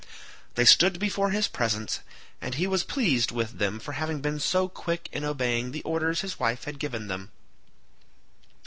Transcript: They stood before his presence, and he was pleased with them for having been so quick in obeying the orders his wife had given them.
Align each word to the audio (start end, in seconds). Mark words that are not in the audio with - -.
They 0.55 0.65
stood 0.65 0.97
before 0.97 1.29
his 1.29 1.47
presence, 1.47 1.99
and 2.41 2.55
he 2.55 2.65
was 2.65 2.83
pleased 2.83 3.31
with 3.31 3.59
them 3.59 3.79
for 3.79 3.91
having 3.91 4.19
been 4.19 4.39
so 4.39 4.67
quick 4.67 5.07
in 5.11 5.23
obeying 5.23 5.69
the 5.73 5.83
orders 5.83 6.21
his 6.21 6.39
wife 6.39 6.63
had 6.63 6.79
given 6.79 7.05
them. 7.05 7.29